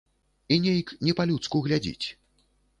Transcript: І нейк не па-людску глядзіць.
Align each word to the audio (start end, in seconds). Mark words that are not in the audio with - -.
І 0.55 0.57
нейк 0.63 0.95
не 1.09 1.15
па-людску 1.21 1.63
глядзіць. 1.69 2.05